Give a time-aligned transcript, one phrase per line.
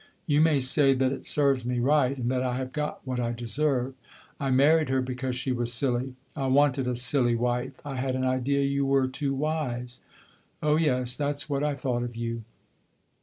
[0.25, 3.33] You may say that it serves me right, and that I have got what I
[3.33, 3.93] deserve.
[4.39, 6.15] I married her because she was silly.
[6.35, 10.01] I wanted a silly wife; I had an idea you were too wise.
[10.63, 12.41] Oh, yes, that 's what I thought of you!